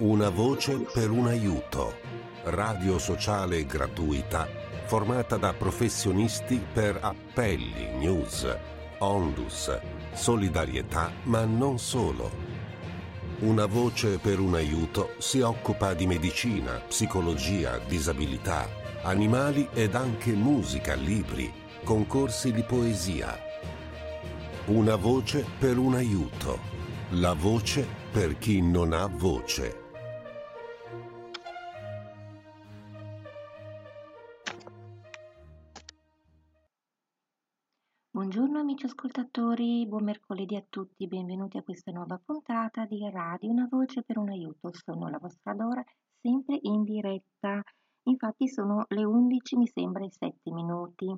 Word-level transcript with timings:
Una 0.00 0.30
voce 0.30 0.78
per 0.94 1.10
un 1.10 1.26
aiuto. 1.26 1.94
Radio 2.44 2.98
sociale 2.98 3.66
gratuita 3.66 4.48
formata 4.86 5.36
da 5.36 5.52
professionisti 5.52 6.58
per 6.72 6.98
appelli, 7.02 7.98
news, 7.98 8.48
onlus, 9.00 9.78
solidarietà, 10.14 11.12
ma 11.24 11.44
non 11.44 11.78
solo. 11.78 12.30
Una 13.40 13.66
voce 13.66 14.16
per 14.16 14.40
un 14.40 14.54
aiuto 14.54 15.16
si 15.18 15.42
occupa 15.42 15.92
di 15.92 16.06
medicina, 16.06 16.80
psicologia, 16.88 17.76
disabilità, 17.86 18.70
animali 19.02 19.68
ed 19.74 19.94
anche 19.94 20.32
musica, 20.32 20.94
libri, 20.94 21.52
concorsi 21.84 22.52
di 22.52 22.62
poesia. 22.62 23.38
Una 24.68 24.96
voce 24.96 25.44
per 25.58 25.76
un 25.76 25.94
aiuto. 25.94 26.58
La 27.10 27.34
voce 27.34 27.86
per 28.10 28.38
chi 28.38 28.62
non 28.62 28.94
ha 28.94 29.06
voce. 29.06 29.88
Amici 38.80 38.86
ascoltatori, 38.86 39.86
buon 39.86 40.04
mercoledì 40.04 40.56
a 40.56 40.64
tutti, 40.66 41.06
benvenuti 41.06 41.58
a 41.58 41.62
questa 41.62 41.90
nuova 41.90 42.18
puntata 42.24 42.86
di 42.86 43.06
Radio 43.10 43.50
Una 43.50 43.68
Voce 43.70 44.02
per 44.02 44.16
un 44.16 44.30
Aiuto. 44.30 44.70
Sono 44.72 45.10
la 45.10 45.18
vostra 45.18 45.52
Dora, 45.52 45.84
sempre 46.18 46.58
in 46.62 46.84
diretta. 46.84 47.62
Infatti 48.04 48.48
sono 48.48 48.86
le 48.88 49.04
11, 49.04 49.56
mi 49.56 49.66
sembra, 49.66 50.02
e 50.04 50.10
7 50.10 50.50
minuti. 50.52 51.14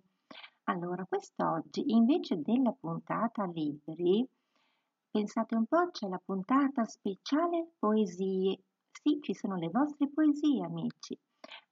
Allora, 0.64 1.04
quest'oggi 1.04 1.92
invece 1.92 2.40
della 2.42 2.72
puntata 2.72 3.44
libri, 3.44 4.26
pensate 5.08 5.54
un 5.54 5.66
po', 5.66 5.88
c'è 5.92 6.08
la 6.08 6.20
puntata 6.24 6.84
speciale 6.84 7.74
poesie. 7.78 8.58
Sì, 8.90 9.20
ci 9.20 9.34
sono 9.34 9.54
le 9.54 9.68
vostre 9.68 10.08
poesie, 10.08 10.64
amici 10.64 11.16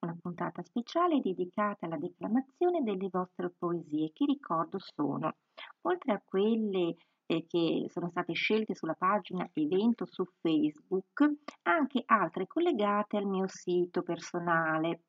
una 0.00 0.16
puntata 0.20 0.62
speciale 0.62 1.20
dedicata 1.20 1.86
alla 1.86 1.96
declamazione 1.96 2.82
delle 2.82 3.08
vostre 3.10 3.50
poesie, 3.50 4.12
che 4.12 4.24
ricordo 4.24 4.78
sono, 4.78 5.34
oltre 5.82 6.12
a 6.12 6.22
quelle 6.24 6.96
eh, 7.26 7.46
che 7.46 7.86
sono 7.88 8.08
state 8.10 8.32
scelte 8.32 8.74
sulla 8.74 8.94
pagina 8.94 9.48
evento 9.52 10.06
su 10.06 10.24
Facebook, 10.40 11.30
anche 11.62 12.02
altre 12.06 12.46
collegate 12.46 13.16
al 13.16 13.26
mio 13.26 13.46
sito 13.46 14.02
personale. 14.02 15.02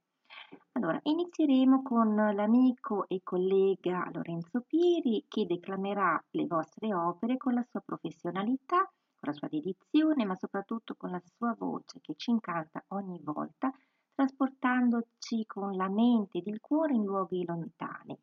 Allora, 0.73 0.99
inizieremo 1.01 1.81
con 1.81 2.13
l'amico 2.15 3.07
e 3.07 3.21
collega 3.23 4.09
Lorenzo 4.13 4.61
Piri 4.61 5.25
che 5.27 5.45
declamerà 5.45 6.23
le 6.31 6.45
vostre 6.45 6.93
opere 6.93 7.37
con 7.37 7.53
la 7.53 7.65
sua 7.69 7.81
professionalità, 7.81 8.77
con 8.77 9.31
la 9.31 9.33
sua 9.33 9.47
dedizione, 9.49 10.23
ma 10.23 10.35
soprattutto 10.35 10.95
con 10.95 11.11
la 11.11 11.21
sua 11.35 11.55
voce 11.57 11.99
che 12.01 12.13
ci 12.15 12.31
incanta 12.31 12.83
ogni 12.89 13.19
volta 13.23 13.71
trasportandoci 14.21 15.45
con 15.47 15.75
la 15.75 15.89
mente 15.89 16.37
ed 16.37 16.47
il 16.47 16.59
cuore 16.61 16.93
in 16.93 17.03
luoghi 17.03 17.43
lontani. 17.43 18.15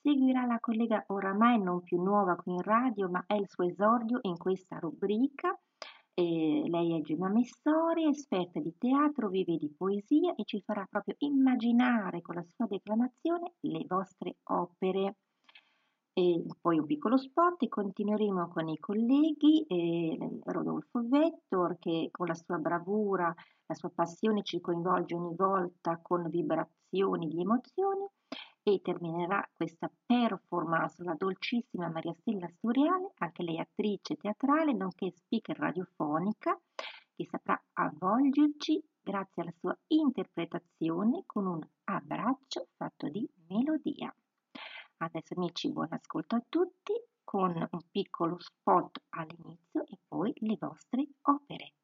Seguirà 0.00 0.46
la 0.46 0.60
collega 0.60 1.04
oramai 1.08 1.60
non 1.60 1.82
più 1.82 2.00
nuova 2.00 2.36
qui 2.36 2.52
in 2.52 2.62
radio, 2.62 3.08
ma 3.08 3.24
è 3.26 3.34
il 3.34 3.48
suo 3.48 3.64
esordio 3.64 4.20
in 4.22 4.36
questa 4.36 4.78
rubrica. 4.78 5.58
Eh, 6.14 6.62
lei 6.66 6.96
è 6.96 7.02
Gemma 7.02 7.28
Messori, 7.28 8.08
esperta 8.08 8.60
di 8.60 8.72
teatro, 8.78 9.28
vive 9.28 9.56
di 9.56 9.68
poesia 9.76 10.34
e 10.36 10.44
ci 10.44 10.62
farà 10.64 10.86
proprio 10.88 11.16
immaginare 11.18 12.22
con 12.22 12.36
la 12.36 12.44
sua 12.44 12.66
declamazione 12.66 13.54
le 13.60 13.84
vostre 13.88 14.36
opere. 14.44 15.16
E 16.12 16.44
poi 16.60 16.78
un 16.78 16.86
piccolo 16.86 17.16
spot 17.16 17.62
e 17.62 17.68
continueremo 17.68 18.48
con 18.48 18.68
i 18.68 18.78
colleghi, 18.78 19.64
eh, 19.66 20.40
Rodolfo 20.44 21.02
Vettor 21.04 21.78
che 21.78 22.08
con 22.12 22.26
la 22.26 22.34
sua 22.34 22.58
bravura 22.58 23.34
la 23.68 23.74
sua 23.74 23.90
passione 23.90 24.42
ci 24.42 24.60
coinvolge 24.60 25.14
ogni 25.14 25.34
volta 25.36 25.98
con 26.02 26.28
vibrazioni 26.30 27.28
di 27.28 27.40
emozioni 27.40 28.06
e 28.62 28.80
terminerà 28.82 29.46
questa 29.54 29.90
performance 30.06 31.02
la 31.02 31.14
dolcissima 31.14 31.88
Maria 31.90 32.14
Stella 32.14 32.48
Storiale, 32.48 33.12
anche 33.18 33.42
lei 33.42 33.58
attrice 33.58 34.16
teatrale 34.16 34.72
nonché 34.72 35.10
speaker 35.10 35.58
radiofonica, 35.58 36.58
che 37.14 37.26
saprà 37.30 37.62
avvolgerci 37.74 38.82
grazie 39.02 39.42
alla 39.42 39.54
sua 39.58 39.78
interpretazione 39.88 41.22
con 41.26 41.46
un 41.46 41.60
abbraccio 41.84 42.68
fatto 42.76 43.08
di 43.08 43.28
melodia. 43.48 44.14
Adesso 44.98 45.34
amici, 45.34 45.70
buon 45.70 45.88
ascolto 45.90 46.36
a 46.36 46.44
tutti 46.48 46.92
con 47.22 47.54
un 47.54 47.80
piccolo 47.90 48.38
spot 48.38 49.02
all'inizio 49.10 49.84
e 49.86 49.98
poi 50.08 50.32
le 50.36 50.56
vostre 50.58 51.06
opere. 51.22 51.74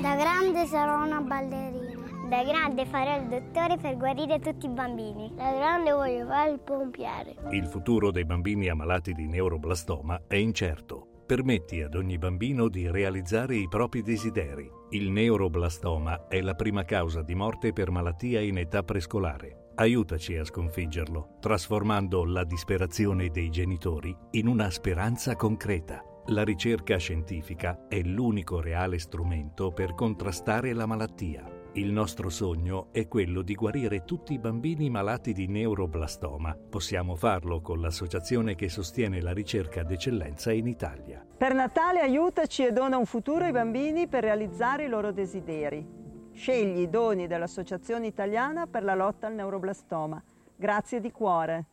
Da 0.00 0.16
grande 0.16 0.66
sarò 0.66 1.04
una 1.04 1.20
ballerina. 1.20 2.02
Da 2.28 2.44
grande 2.44 2.86
farò 2.86 3.16
il 3.16 3.28
dottore 3.28 3.76
per 3.78 3.96
guarire 3.96 4.38
tutti 4.38 4.66
i 4.66 4.68
bambini. 4.68 5.32
Da 5.34 5.52
grande 5.52 5.92
voglio 5.92 6.26
fare 6.26 6.50
il 6.52 6.60
pompiere. 6.60 7.34
Il 7.50 7.66
futuro 7.66 8.10
dei 8.10 8.24
bambini 8.24 8.68
ammalati 8.68 9.12
di 9.12 9.26
neuroblastoma 9.26 10.22
è 10.28 10.36
incerto. 10.36 11.08
Permetti 11.26 11.80
ad 11.80 11.94
ogni 11.94 12.18
bambino 12.18 12.68
di 12.68 12.90
realizzare 12.90 13.56
i 13.56 13.66
propri 13.68 14.02
desideri. 14.02 14.70
Il 14.90 15.10
neuroblastoma 15.10 16.28
è 16.28 16.40
la 16.40 16.54
prima 16.54 16.84
causa 16.84 17.22
di 17.22 17.34
morte 17.34 17.72
per 17.72 17.90
malattia 17.90 18.40
in 18.40 18.58
età 18.58 18.82
prescolare. 18.82 19.63
Aiutaci 19.76 20.36
a 20.36 20.44
sconfiggerlo, 20.44 21.38
trasformando 21.40 22.24
la 22.24 22.44
disperazione 22.44 23.30
dei 23.30 23.50
genitori 23.50 24.16
in 24.32 24.46
una 24.46 24.70
speranza 24.70 25.34
concreta. 25.34 26.00
La 26.26 26.44
ricerca 26.44 26.96
scientifica 26.96 27.86
è 27.88 28.00
l'unico 28.00 28.60
reale 28.60 29.00
strumento 29.00 29.72
per 29.72 29.94
contrastare 29.94 30.72
la 30.74 30.86
malattia. 30.86 31.62
Il 31.72 31.90
nostro 31.90 32.28
sogno 32.28 32.92
è 32.92 33.08
quello 33.08 33.42
di 33.42 33.56
guarire 33.56 34.04
tutti 34.04 34.32
i 34.34 34.38
bambini 34.38 34.88
malati 34.90 35.32
di 35.32 35.48
neuroblastoma. 35.48 36.56
Possiamo 36.70 37.16
farlo 37.16 37.60
con 37.60 37.80
l'associazione 37.80 38.54
che 38.54 38.68
sostiene 38.68 39.20
la 39.20 39.32
ricerca 39.32 39.82
d'eccellenza 39.82 40.52
in 40.52 40.68
Italia. 40.68 41.26
Per 41.36 41.52
Natale 41.52 41.98
aiutaci 41.98 42.64
e 42.64 42.70
dona 42.70 42.96
un 42.96 43.06
futuro 43.06 43.44
ai 43.44 43.50
bambini 43.50 44.06
per 44.06 44.22
realizzare 44.22 44.84
i 44.84 44.88
loro 44.88 45.10
desideri. 45.10 46.03
Scegli 46.34 46.80
i 46.80 46.90
doni 46.90 47.28
dell'Associazione 47.28 48.08
Italiana 48.08 48.66
per 48.66 48.82
la 48.82 48.94
lotta 48.94 49.28
al 49.28 49.34
neuroblastoma. 49.34 50.22
Grazie 50.56 51.00
di 51.00 51.12
cuore. 51.12 51.66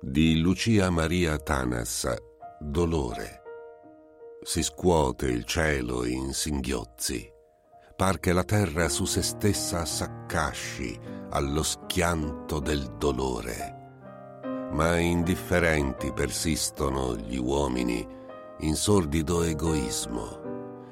Di 0.00 0.40
Lucia 0.40 0.88
Maria 0.90 1.36
Tanas, 1.38 2.08
Dolore. 2.60 3.42
Si 4.42 4.62
scuote 4.62 5.26
il 5.26 5.44
cielo 5.44 6.04
in 6.04 6.32
singhiozzi. 6.32 7.28
Par 7.96 8.20
che 8.20 8.32
la 8.32 8.44
terra 8.44 8.88
su 8.88 9.04
se 9.04 9.22
stessa 9.22 9.84
s'accasci 9.84 10.98
allo 11.30 11.62
schianto 11.62 12.60
del 12.60 12.96
dolore. 12.96 13.80
Ma 14.72 14.98
indifferenti 14.98 16.12
persistono 16.12 17.16
gli 17.16 17.36
uomini 17.36 18.06
in 18.60 18.74
sordido 18.74 19.42
egoismo 19.42 20.41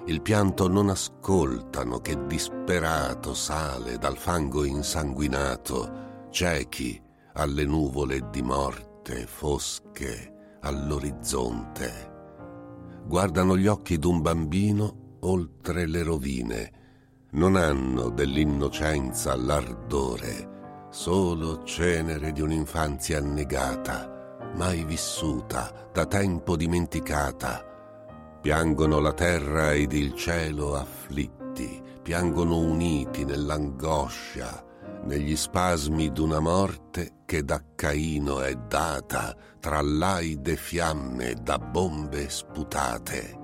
il 0.06 0.23
pianto 0.23 0.69
non 0.69 0.88
ascoltano 0.88 1.99
che 1.99 2.26
disperato 2.26 3.35
sale 3.35 3.99
dal 3.99 4.17
fango 4.17 4.64
insanguinato, 4.64 6.29
ciechi 6.31 7.00
alle 7.35 7.64
nuvole 7.64 8.29
di 8.31 8.43
morte 8.43 9.26
fosche 9.26 10.58
all'orizzonte. 10.61 12.08
Guardano 13.06 13.56
gli 13.56 13.67
occhi 13.67 13.99
d'un 13.99 14.20
bambino 14.20 15.17
oltre 15.20 15.87
le 15.87 16.02
rovine, 16.02 16.73
non 17.32 17.56
hanno 17.56 18.08
dell'innocenza 18.08 19.37
l'ardore, 19.37 20.88
solo 20.91 21.62
cenere 21.62 22.32
di 22.32 22.41
un'infanzia 22.41 23.19
annegata, 23.19 24.49
mai 24.56 24.85
vissuta, 24.85 25.88
da 25.93 26.06
tempo 26.06 26.56
dimenticata, 26.56 27.70
Piangono 28.41 29.01
la 29.01 29.13
terra 29.13 29.73
ed 29.75 29.93
il 29.93 30.15
cielo 30.15 30.75
afflitti, 30.75 31.83
piangono 32.03 32.59
uniti 32.59 33.25
nell'angoscia 33.25 34.65
negli 35.05 35.37
spasmi 35.37 36.11
d'una 36.13 36.41
morte 36.41 37.21
che 37.25 37.45
da 37.45 37.63
Caino 37.75 38.41
è 38.41 38.55
data 38.55 39.35
tra 39.59 39.81
laide 39.81 40.57
fiamme 40.57 41.35
da 41.43 41.59
bombe 41.59 42.29
sputate. 42.29 43.39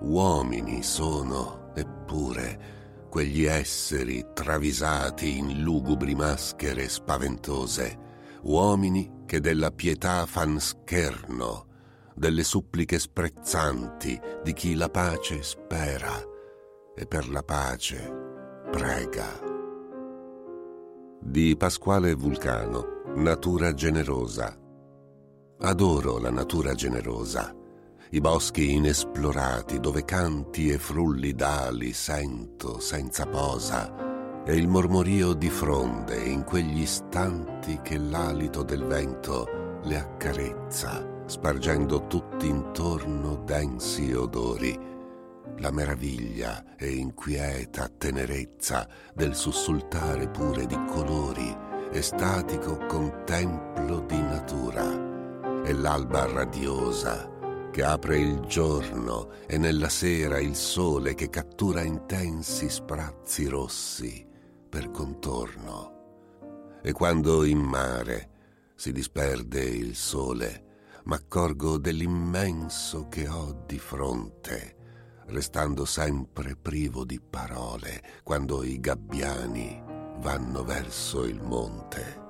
Uomini 0.00 0.82
sono, 0.82 1.70
eppure, 1.74 3.06
quegli 3.08 3.44
esseri 3.44 4.26
travisati 4.34 5.38
in 5.38 5.62
lugubri 5.62 6.14
maschere 6.14 6.88
spaventose, 6.88 7.98
uomini 8.42 9.22
che 9.24 9.40
della 9.40 9.70
pietà 9.70 10.26
fan 10.26 10.58
scherno, 10.60 11.65
delle 12.16 12.42
suppliche 12.42 12.98
sprezzanti 12.98 14.18
di 14.42 14.52
chi 14.54 14.74
la 14.74 14.88
pace 14.88 15.42
spera 15.42 16.14
e 16.94 17.06
per 17.06 17.28
la 17.28 17.42
pace 17.42 18.64
prega. 18.70 19.38
Di 21.20 21.56
Pasquale 21.56 22.14
Vulcano, 22.14 23.02
Natura 23.16 23.74
generosa. 23.74 24.56
Adoro 25.58 26.18
la 26.18 26.30
natura 26.30 26.74
generosa, 26.74 27.54
i 28.10 28.20
boschi 28.20 28.72
inesplorati 28.72 29.78
dove 29.78 30.04
canti 30.04 30.70
e 30.70 30.78
frulli 30.78 31.34
d'ali 31.34 31.92
sento 31.92 32.78
senza 32.78 33.26
posa 33.26 34.42
e 34.44 34.54
il 34.54 34.68
mormorio 34.68 35.32
di 35.32 35.50
fronde 35.50 36.16
in 36.16 36.44
quegli 36.44 36.80
istanti 36.80 37.80
che 37.82 37.98
l'alito 37.98 38.62
del 38.62 38.84
vento 38.84 39.80
le 39.82 39.98
accarezza, 39.98 41.15
spargendo 41.26 42.06
tutti 42.06 42.48
intorno 42.48 43.36
densi 43.44 44.12
odori 44.12 44.94
la 45.58 45.70
meraviglia 45.70 46.76
e 46.76 46.90
inquieta 46.90 47.88
tenerezza 47.88 48.88
del 49.14 49.34
sussultare 49.34 50.28
pure 50.28 50.66
di 50.66 50.78
colori, 50.86 51.56
estatico 51.90 52.76
contemplo 52.86 54.00
di 54.00 54.20
natura, 54.20 55.64
e 55.64 55.72
l'alba 55.72 56.26
radiosa 56.26 57.32
che 57.70 57.82
apre 57.82 58.18
il 58.18 58.40
giorno 58.40 59.30
e 59.46 59.58
nella 59.58 59.88
sera 59.88 60.38
il 60.38 60.54
sole 60.54 61.14
che 61.14 61.28
cattura 61.28 61.82
intensi 61.82 62.68
sprazzi 62.68 63.46
rossi 63.46 64.26
per 64.68 64.90
contorno. 64.90 65.94
E 66.82 66.92
quando 66.92 67.44
in 67.44 67.58
mare 67.58 68.30
si 68.74 68.92
disperde 68.92 69.62
il 69.62 69.96
sole, 69.96 70.64
m'accorgo 71.06 71.78
dell'immenso 71.78 73.08
che 73.08 73.28
ho 73.28 73.64
di 73.66 73.78
fronte 73.78 74.76
restando 75.28 75.84
sempre 75.84 76.56
privo 76.56 77.04
di 77.04 77.20
parole 77.20 78.02
quando 78.22 78.62
i 78.62 78.78
gabbiani 78.78 79.82
vanno 80.18 80.64
verso 80.64 81.24
il 81.24 81.42
monte. 81.42 82.24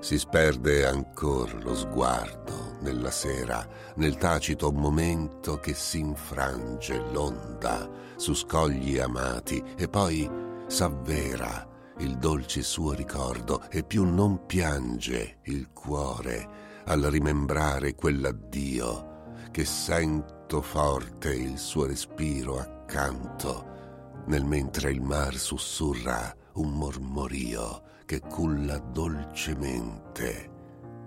Si 0.00 0.18
sperde 0.18 0.86
ancor 0.86 1.62
lo 1.62 1.74
sguardo 1.74 2.76
nella 2.80 3.10
sera, 3.10 3.66
nel 3.96 4.16
tacito 4.16 4.70
momento 4.70 5.58
che 5.58 5.74
si 5.74 5.98
infrange 5.98 6.98
l'onda 7.10 7.88
su 8.16 8.34
scogli 8.34 8.98
amati 8.98 9.62
e 9.76 9.88
poi 9.88 10.30
s'avvera 10.66 11.66
il 11.98 12.16
dolce 12.18 12.62
suo 12.62 12.92
ricordo 12.92 13.62
e 13.70 13.82
più 13.82 14.04
non 14.04 14.44
piange 14.46 15.38
il 15.44 15.70
cuore 15.72 16.65
al 16.86 17.02
rimembrare 17.02 17.94
quell'addio 17.94 19.14
che 19.50 19.64
sento 19.64 20.60
forte 20.62 21.34
il 21.34 21.58
suo 21.58 21.86
respiro 21.86 22.58
accanto, 22.58 24.22
nel 24.26 24.44
mentre 24.44 24.90
il 24.90 25.00
mar 25.00 25.34
sussurra 25.36 26.34
un 26.54 26.72
mormorio 26.72 27.82
che 28.04 28.20
culla 28.20 28.78
dolcemente 28.78 30.50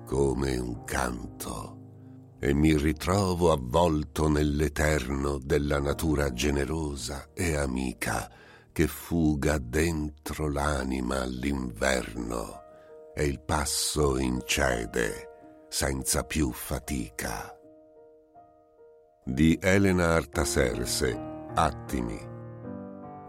come 0.06 0.58
un 0.58 0.84
canto. 0.84 1.78
E 2.40 2.54
mi 2.54 2.76
ritrovo 2.78 3.52
avvolto 3.52 4.30
nell'eterno 4.30 5.38
della 5.38 5.80
natura 5.80 6.32
generosa 6.34 7.30
e 7.34 7.56
amica 7.56 8.32
che 8.72 8.88
fuga 8.88 9.58
dentro 9.58 10.50
l'anima 10.50 11.22
all'inverno 11.22 12.62
e 13.14 13.26
il 13.26 13.42
passo 13.42 14.18
incede 14.18 15.29
senza 15.70 16.24
più 16.24 16.52
fatica 16.52 17.54
di 19.24 19.58
Elena 19.62 20.16
Artaserse, 20.16 21.48
Attimi. 21.54 22.20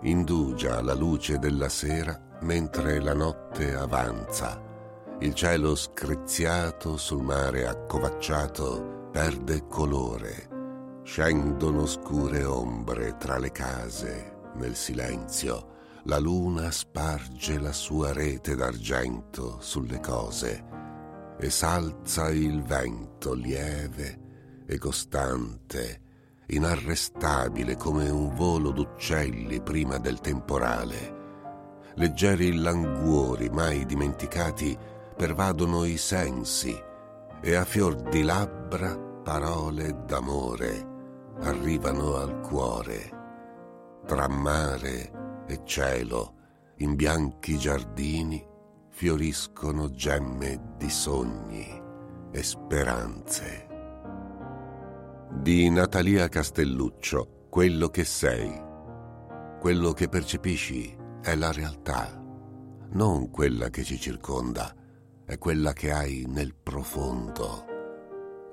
Indugia 0.03 0.81
la 0.81 0.95
luce 0.95 1.39
della 1.39 1.69
sera 1.69 2.19
mentre 2.41 3.01
la 3.01 3.13
notte 3.13 3.75
avanza. 3.75 4.59
Il 5.21 5.35
cielo 5.35 5.75
screziato 5.75 6.97
sul 6.97 7.23
mare 7.23 7.67
accovacciato 7.67 9.09
perde 9.13 9.67
colore. 9.67 10.49
Scendono 11.03 11.85
scure 11.85 12.45
ombre 12.45 13.17
tra 13.19 13.39
le 13.39 13.53
case, 13.53 14.39
nel 14.55 14.75
silenzio. 14.75 15.99
La 16.05 16.19
luna 16.19 16.71
sparge 16.71 17.59
la 17.59 17.73
sua 17.73 18.15
rete 18.15 18.55
d'argento 18.55 19.59
sulle 19.61 20.01
cose 20.01 20.80
e 21.41 21.49
s'alza 21.49 22.29
il 22.29 22.63
vento 22.63 23.33
lieve 23.33 24.65
e 24.67 24.77
costante, 24.77 26.01
inarrestabile 26.49 27.77
come 27.77 28.11
un 28.11 28.35
volo 28.35 28.71
d'uccelli 28.71 29.63
prima 29.63 29.97
del 29.97 30.21
temporale. 30.21 31.19
Leggeri 31.95 32.55
languori 32.57 33.49
mai 33.49 33.87
dimenticati 33.87 34.77
pervadono 35.17 35.85
i 35.85 35.97
sensi 35.97 36.79
e 37.43 37.55
a 37.55 37.65
fior 37.65 37.95
di 37.97 38.23
labbra 38.23 38.97
parole 38.97 40.05
d'amore 40.05 40.89
arrivano 41.41 42.17
al 42.17 42.41
cuore. 42.41 43.19
Tra 44.07 44.29
mare 44.29 45.45
e 45.47 45.63
cielo, 45.65 46.35
in 46.77 46.95
bianchi 46.97 47.57
giardini, 47.57 48.47
fioriscono 49.01 49.91
gemme 49.93 50.75
di 50.77 50.91
sogni 50.91 51.83
e 52.31 52.43
speranze 52.43 53.67
di 55.33 55.71
Natalia 55.71 56.29
Castelluccio, 56.29 57.47
Quello 57.49 57.89
che 57.89 58.05
sei. 58.05 58.63
Quello 59.59 59.93
che 59.93 60.11
percepisci 60.11 60.95
è 61.23 61.35
la 61.35 61.51
realtà, 61.51 62.23
non 62.91 63.31
quella 63.31 63.71
che 63.71 63.85
ci 63.85 63.99
circonda, 63.99 64.71
è 65.25 65.39
quella 65.39 65.73
che 65.73 65.93
hai 65.93 66.27
nel 66.29 66.55
profondo. 66.55 67.65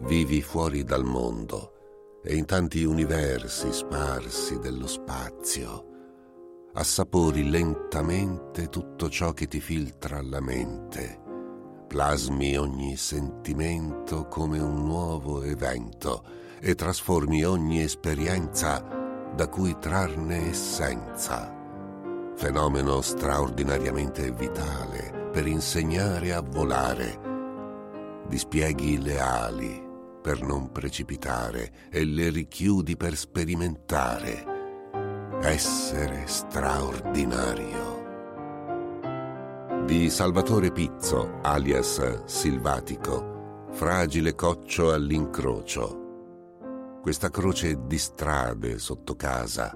Vivi 0.04 0.42
fuori 0.42 0.86
dal 0.86 1.04
mondo 1.04 2.22
e 2.24 2.38
in 2.38 2.46
tanti 2.46 2.86
universi 2.86 3.74
sparsi 3.74 4.60
dello 4.60 4.88
spazio. 4.88 5.87
Assapori 6.79 7.50
lentamente 7.50 8.69
tutto 8.69 9.10
ciò 9.10 9.34
che 9.34 9.48
ti 9.48 9.60
filtra 9.60 10.19
alla 10.19 10.39
mente. 10.39 11.19
Plasmi 11.88 12.55
ogni 12.55 12.96
sentimento 12.98 14.27
come 14.27 14.60
un 14.60 14.84
nuovo 14.84 15.41
evento 15.41 16.24
e 16.60 16.75
trasformi 16.75 17.43
ogni 17.43 17.81
esperienza 17.81 18.86
da 19.34 19.48
cui 19.48 19.75
trarne 19.79 20.50
essenza. 20.50 21.51
Fenomeno 22.36 23.01
straordinariamente 23.01 24.31
vitale 24.31 25.29
per 25.31 25.48
insegnare 25.48 26.31
a 26.31 26.41
volare. 26.41 27.19
Dispieghi 28.27 29.01
le 29.01 29.19
ali 29.19 29.84
per 30.22 30.43
non 30.43 30.72
precipitare 30.72 31.89
e 31.89 32.05
le 32.05 32.29
richiudi 32.29 32.96
per 32.96 33.15
sperimentare. 33.17 34.57
Essere 35.41 36.25
straordinario. 36.25 38.06
Di 39.86 40.10
Salvatore 40.10 40.72
Pizzo, 40.72 41.39
alias 41.41 42.24
Silvatico, 42.25 43.67
fragile 43.72 44.34
coccio 44.36 44.91
all'incrocio 44.91 46.06
questa 47.08 47.29
croce 47.29 47.86
di 47.86 47.98
strade 47.98 48.79
sotto 48.79 49.15
casa. 49.15 49.74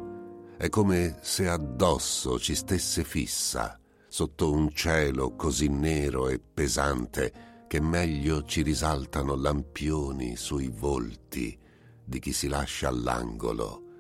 È 0.58 0.68
come 0.68 1.20
se 1.22 1.48
addosso 1.48 2.38
ci 2.40 2.56
stesse 2.56 3.06
fissa, 3.06 3.80
sotto 4.10 4.52
un 4.52 4.70
cielo 4.72 5.36
così 5.36 5.70
nero 5.70 6.28
e 6.28 6.42
pesante 6.42 7.66
che 7.68 7.80
meglio 7.80 8.44
ci 8.44 8.64
risaltano 8.64 9.36
lampioni 9.36 10.36
sui 10.36 10.68
volti 10.68 11.58
di 12.04 12.20
chi 12.20 12.34
si 12.34 12.50
lascia 12.50 12.90
all'angolo. 12.90 13.91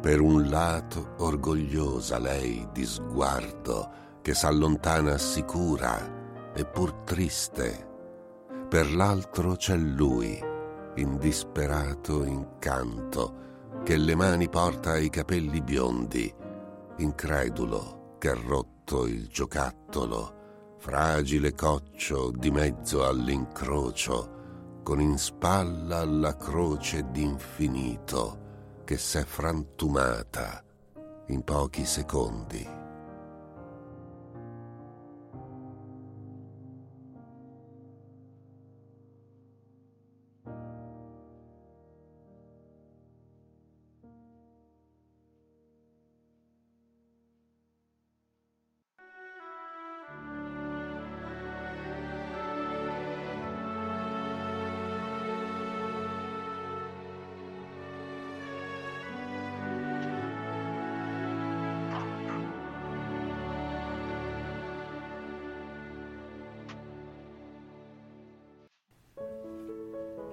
Per 0.00 0.20
un 0.20 0.48
lato 0.48 1.14
orgogliosa 1.18 2.18
lei 2.18 2.68
di 2.72 2.84
sguardo 2.84 3.90
che 4.22 4.34
s'allontana 4.34 5.18
sicura 5.18 6.52
e 6.54 6.64
pur 6.64 6.92
triste. 7.04 7.88
Per 8.68 8.94
l'altro 8.94 9.56
c'è 9.56 9.76
lui 9.76 10.42
in 10.96 11.18
disperato 11.18 12.24
incanto, 12.24 13.44
che 13.84 13.96
le 13.96 14.14
mani 14.14 14.48
porta 14.48 14.92
ai 14.92 15.10
capelli 15.10 15.60
biondi, 15.60 16.32
incredulo 16.96 18.16
che 18.18 18.32
rotto 18.34 18.76
gatto 18.86 19.06
il 19.06 19.26
giocattolo, 19.26 20.34
fragile 20.78 21.52
coccio 21.54 22.30
di 22.30 22.52
mezzo 22.52 23.04
all'incrocio, 23.04 24.80
con 24.84 25.00
in 25.00 25.18
spalla 25.18 26.04
la 26.04 26.36
croce 26.36 27.10
d'infinito 27.10 28.45
che 28.86 28.98
s'è 28.98 29.24
frantumata 29.24 30.62
in 31.26 31.42
pochi 31.42 31.84
secondi. 31.84 32.85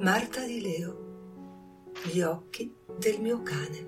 Marta 0.03 0.43
di 0.43 0.59
Leo, 0.59 1.91
gli 2.11 2.19
occhi 2.19 2.75
del 2.99 3.21
mio 3.21 3.41
cane. 3.41 3.87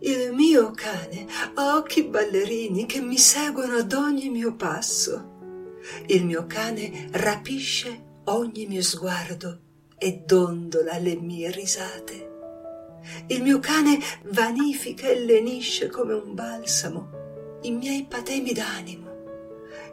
Il 0.00 0.34
mio 0.34 0.70
cane 0.72 1.26
ha 1.54 1.78
occhi 1.78 2.04
ballerini 2.04 2.84
che 2.84 3.00
mi 3.00 3.16
seguono 3.16 3.76
ad 3.76 3.90
ogni 3.94 4.28
mio 4.28 4.54
passo. 4.54 5.80
Il 6.08 6.26
mio 6.26 6.44
cane 6.46 7.08
rapisce 7.12 8.20
ogni 8.24 8.66
mio 8.66 8.82
sguardo 8.82 9.60
e 9.96 10.22
dondola 10.26 10.98
le 10.98 11.16
mie 11.16 11.50
risate. 11.50 12.30
Il 13.28 13.42
mio 13.42 13.60
cane 13.60 13.98
vanifica 14.24 15.08
e 15.08 15.24
lenisce 15.24 15.88
come 15.88 16.12
un 16.12 16.34
balsamo 16.34 17.20
i 17.62 17.70
miei 17.70 18.04
patemi 18.04 18.52
d'animo. 18.52 19.11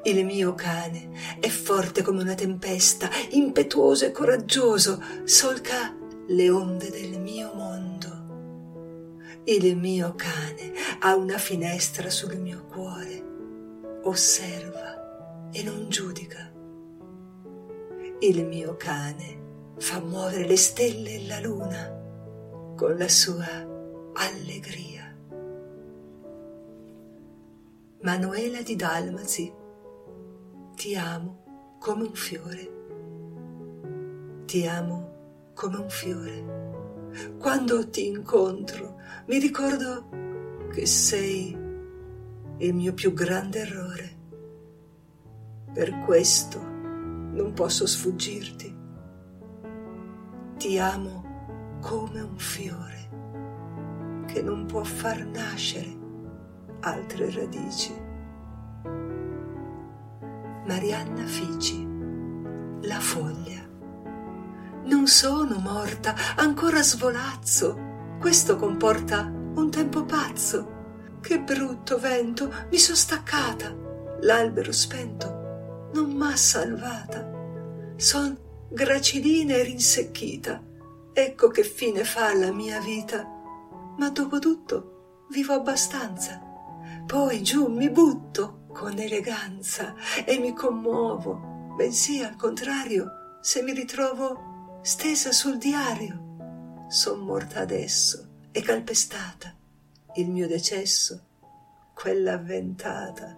Il 0.03 0.25
mio 0.25 0.55
cane 0.55 1.09
è 1.41 1.49
forte 1.49 2.01
come 2.03 2.21
una 2.21 2.33
tempesta, 2.33 3.09
impetuoso 3.31 4.05
e 4.05 4.11
coraggioso, 4.11 5.03
solca 5.25 5.93
le 6.27 6.49
onde 6.49 6.89
del 6.89 7.19
mio 7.19 7.51
mondo. 7.53 8.07
Il 9.43 9.75
mio 9.75 10.13
cane 10.15 10.71
ha 10.99 11.15
una 11.15 11.37
finestra 11.37 12.09
sul 12.09 12.37
mio 12.37 12.65
cuore, 12.65 14.01
osserva 14.03 15.49
e 15.51 15.63
non 15.63 15.89
giudica. 15.89 16.49
Il 18.19 18.45
mio 18.45 18.77
cane 18.77 19.73
fa 19.79 19.99
muovere 19.99 20.47
le 20.47 20.57
stelle 20.57 21.15
e 21.15 21.27
la 21.27 21.39
luna 21.41 22.73
con 22.77 22.95
la 22.95 23.09
sua 23.09 23.47
allegria. 24.13 25.13
Manuela 28.01 28.61
di 28.61 28.75
Dalmazi 28.77 29.58
ti 30.79 30.95
amo 30.95 31.75
come 31.77 32.03
un 32.03 32.13
fiore. 32.13 32.71
Ti 34.45 34.65
amo 34.65 35.51
come 35.53 35.75
un 35.75 35.89
fiore. 35.89 37.37
Quando 37.37 37.89
ti 37.89 38.07
incontro 38.07 38.95
mi 39.25 39.39
ricordo 39.39 40.07
che 40.71 40.85
sei 40.85 41.53
il 42.59 42.73
mio 42.73 42.93
più 42.93 43.11
grande 43.11 43.59
errore. 43.59 44.17
Per 45.73 45.99
questo 46.05 46.61
non 46.61 47.51
posso 47.53 47.85
sfuggirti. 47.85 48.77
Ti 50.55 50.79
amo 50.79 51.77
come 51.81 52.21
un 52.21 52.37
fiore 52.37 54.23
che 54.27 54.41
non 54.41 54.65
può 54.65 54.85
far 54.85 55.25
nascere 55.25 55.97
altre 56.79 57.31
radici. 57.31 58.07
Marianna 60.69 61.25
Fici. 61.25 61.83
La 62.83 62.99
foglia. 62.99 63.67
Non 64.83 65.07
sono 65.07 65.57
morta, 65.57 66.13
ancora 66.35 66.83
svolazzo. 66.83 68.17
Questo 68.19 68.55
comporta 68.55 69.21
un 69.55 69.71
tempo 69.71 70.05
pazzo. 70.05 71.17
Che 71.21 71.39
brutto 71.39 71.97
vento, 71.97 72.53
mi 72.69 72.77
sono 72.77 72.95
staccata. 72.95 73.75
L'albero 74.21 74.71
spento 74.71 75.89
non 75.93 76.11
m'ha 76.11 76.35
salvata. 76.35 77.27
Son 77.95 78.37
gracidina 78.69 79.55
e 79.55 79.63
rinsecchita. 79.63 80.63
Ecco 81.11 81.47
che 81.47 81.63
fine 81.63 82.03
fa 82.03 82.35
la 82.35 82.51
mia 82.51 82.79
vita. 82.79 83.27
Ma 83.97 84.09
dopo 84.11 84.37
tutto 84.37 85.25
vivo 85.31 85.53
abbastanza. 85.53 86.39
Poi 87.07 87.41
giù 87.41 87.65
mi 87.69 87.89
butto 87.89 88.58
con 88.79 88.97
eleganza 88.97 89.93
e 90.25 90.39
mi 90.39 90.53
commuovo, 90.53 91.73
bensì 91.75 92.23
al 92.23 92.37
contrario, 92.37 93.37
se 93.41 93.61
mi 93.61 93.73
ritrovo 93.73 94.79
stesa 94.81 95.33
sul 95.33 95.57
diario. 95.57 96.85
Son 96.87 97.19
morta 97.19 97.59
adesso 97.59 98.45
e 98.53 98.61
calpestata, 98.61 99.53
il 100.15 100.29
mio 100.29 100.47
decesso, 100.47 101.19
quella 101.93 102.35
avventata. 102.35 103.37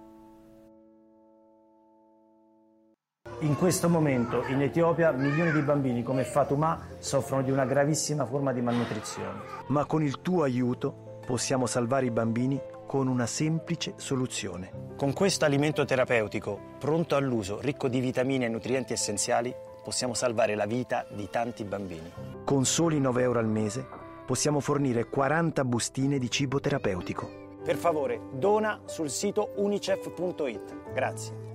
In 3.39 3.55
questo 3.57 3.89
momento 3.89 4.45
in 4.45 4.61
Etiopia 4.61 5.11
milioni 5.11 5.51
di 5.51 5.61
bambini 5.63 6.03
come 6.03 6.23
Fatuma 6.23 6.87
soffrono 6.99 7.41
di 7.41 7.49
una 7.49 7.65
gravissima 7.65 8.27
forma 8.27 8.53
di 8.53 8.61
malnutrizione. 8.61 9.39
Ma 9.69 9.85
con 9.85 10.03
il 10.03 10.21
tuo 10.21 10.43
aiuto 10.43 11.19
possiamo 11.25 11.65
salvare 11.65 12.05
i 12.05 12.11
bambini 12.11 12.61
con 12.85 13.07
una 13.07 13.25
semplice 13.25 13.93
soluzione. 13.97 14.89
Con 14.97 15.13
questo 15.13 15.45
alimento 15.45 15.85
terapeutico, 15.85 16.59
pronto 16.77 17.15
all'uso, 17.15 17.59
ricco 17.61 17.87
di 17.87 17.99
vitamine 17.99 18.45
e 18.45 18.49
nutrienti 18.49 18.93
essenziali, 18.93 19.53
possiamo 19.83 20.13
salvare 20.13 20.55
la 20.55 20.65
vita 20.65 21.05
di 21.09 21.29
tanti 21.29 21.63
bambini. 21.63 22.11
Con 22.43 22.65
soli 22.65 22.99
9 22.99 23.21
euro 23.21 23.39
al 23.39 23.47
mese 23.47 23.85
possiamo 24.25 24.59
fornire 24.59 25.09
40 25.09 25.65
bustine 25.65 26.19
di 26.19 26.29
cibo 26.29 26.59
terapeutico. 26.59 27.39
Per 27.63 27.75
favore, 27.75 28.21
dona 28.33 28.81
sul 28.85 29.09
sito 29.09 29.53
unicef.it. 29.55 30.93
Grazie. 30.93 31.49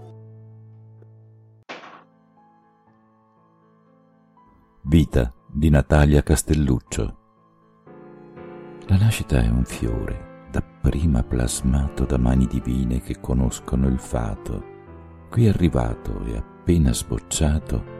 Vita 4.83 5.33
di 5.47 5.69
Natalia 5.69 6.23
Castelluccio. 6.23 7.17
La 8.87 8.97
nascita 8.97 9.43
è 9.43 9.49
un 9.49 9.65
fiore 9.65 10.26
dapprima 10.57 11.23
plasmato 11.23 12.05
da 12.05 12.17
mani 12.17 12.47
divine 12.47 13.03
che 13.03 13.21
conoscono 13.21 13.89
il 13.89 13.99
fato, 13.99 14.65
qui 15.29 15.49
arrivato 15.49 16.25
e 16.25 16.37
appena 16.39 16.95
sbocciato, 16.95 17.95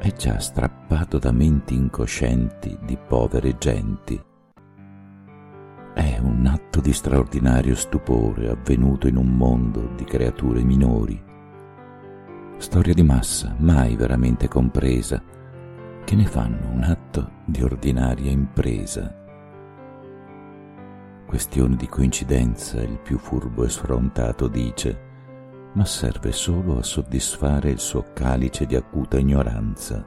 è 0.00 0.12
già 0.12 0.40
strappato 0.40 1.18
da 1.18 1.30
menti 1.30 1.76
incoscienti 1.76 2.76
di 2.82 2.96
povere 2.96 3.56
genti. 3.56 4.20
È 5.94 6.18
un 6.20 6.44
atto 6.46 6.80
di 6.80 6.92
straordinario 6.92 7.76
stupore 7.76 8.50
avvenuto 8.50 9.06
in 9.06 9.16
un 9.16 9.28
mondo 9.28 9.92
di 9.94 10.02
creature 10.02 10.60
minori. 10.64 11.22
Storia 12.56 12.94
di 12.94 13.02
massa 13.04 13.54
mai 13.58 13.94
veramente 13.94 14.48
compresa, 14.48 15.22
che 16.04 16.16
ne 16.16 16.26
fanno 16.26 16.68
un 16.72 16.82
atto 16.82 17.30
di 17.44 17.62
ordinaria 17.62 18.32
impresa 18.32 19.21
questione 21.32 21.76
di 21.76 21.88
coincidenza, 21.88 22.82
il 22.82 22.98
più 22.98 23.16
furbo 23.16 23.64
e 23.64 23.70
sfrontato 23.70 24.48
dice, 24.48 25.70
ma 25.72 25.86
serve 25.86 26.30
solo 26.30 26.76
a 26.76 26.82
soddisfare 26.82 27.70
il 27.70 27.78
suo 27.78 28.04
calice 28.12 28.66
di 28.66 28.76
acuta 28.76 29.18
ignoranza. 29.18 30.06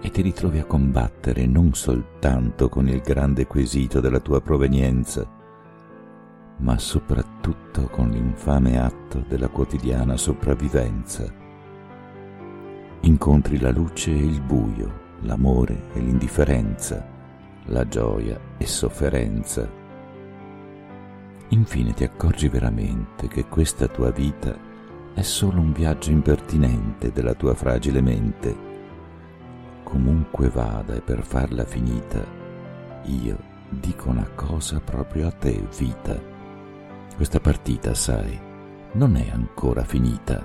E 0.00 0.10
ti 0.10 0.22
ritrovi 0.22 0.60
a 0.60 0.64
combattere 0.64 1.44
non 1.44 1.74
soltanto 1.74 2.70
con 2.70 2.88
il 2.88 3.02
grande 3.02 3.46
quesito 3.46 4.00
della 4.00 4.20
tua 4.20 4.40
provenienza, 4.40 5.30
ma 6.60 6.78
soprattutto 6.78 7.88
con 7.90 8.08
l'infame 8.08 8.80
atto 8.80 9.26
della 9.28 9.48
quotidiana 9.48 10.16
sopravvivenza. 10.16 11.30
Incontri 13.00 13.60
la 13.60 13.72
luce 13.72 14.10
e 14.10 14.24
il 14.24 14.40
buio, 14.40 15.18
l'amore 15.20 15.90
e 15.92 16.00
l'indifferenza, 16.00 17.12
la 17.66 17.86
gioia 17.88 18.38
e 18.58 18.66
sofferenza. 18.66 19.68
Infine 21.48 21.94
ti 21.94 22.04
accorgi 22.04 22.48
veramente 22.48 23.28
che 23.28 23.46
questa 23.46 23.86
tua 23.88 24.10
vita 24.10 24.56
è 25.14 25.22
solo 25.22 25.60
un 25.60 25.72
viaggio 25.72 26.10
impertinente 26.10 27.12
della 27.12 27.34
tua 27.34 27.54
fragile 27.54 28.00
mente. 28.00 28.72
Comunque 29.82 30.48
vada 30.48 30.94
e 30.94 31.00
per 31.00 31.22
farla 31.22 31.64
finita, 31.64 32.24
io 33.04 33.38
dico 33.68 34.10
una 34.10 34.28
cosa 34.34 34.80
proprio 34.80 35.28
a 35.28 35.30
te, 35.30 35.66
vita. 35.78 36.18
Questa 37.14 37.38
partita, 37.38 37.94
sai, 37.94 38.38
non 38.92 39.16
è 39.16 39.30
ancora 39.30 39.84
finita. 39.84 40.44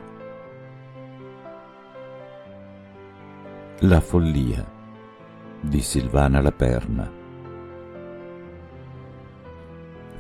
La 3.80 4.02
follia 4.02 4.78
di 5.62 5.82
Silvana 5.82 6.40
Laperna. 6.42 7.12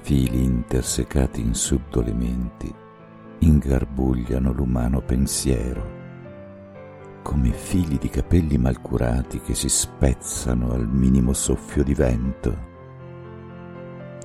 Fili 0.01 0.43
intersecati 0.43 1.39
in 1.39 1.53
subdole 1.53 2.13
menti 2.13 2.73
ingarbugliano 3.39 4.51
l'umano 4.51 5.01
pensiero, 5.01 5.97
come 7.21 7.51
fili 7.51 7.97
di 7.97 8.09
capelli 8.09 8.57
malcurati 8.57 9.39
che 9.39 9.55
si 9.55 9.69
spezzano 9.69 10.71
al 10.71 10.87
minimo 10.87 11.31
soffio 11.31 11.83
di 11.83 11.93
vento. 11.93 12.67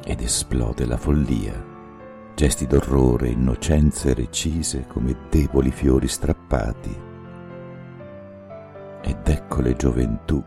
Ed 0.04 0.20
esplode 0.20 0.84
la 0.84 0.96
follia, 0.96 1.64
gesti 2.34 2.66
d'orrore, 2.66 3.28
innocenze 3.28 4.14
recise 4.14 4.86
come 4.88 5.16
deboli 5.30 5.70
fiori 5.70 6.08
strappati. 6.08 7.02
Ed 9.00 9.28
ecco 9.28 9.60
le 9.60 9.76
gioventù 9.76 10.42